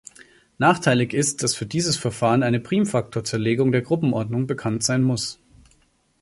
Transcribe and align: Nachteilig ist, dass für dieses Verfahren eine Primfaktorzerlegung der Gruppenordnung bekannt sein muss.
Nachteilig 0.57 1.13
ist, 1.13 1.43
dass 1.43 1.53
für 1.53 1.67
dieses 1.67 1.95
Verfahren 1.95 2.41
eine 2.41 2.59
Primfaktorzerlegung 2.59 3.71
der 3.71 3.83
Gruppenordnung 3.83 4.47
bekannt 4.47 4.83
sein 4.83 5.03
muss. 5.03 5.39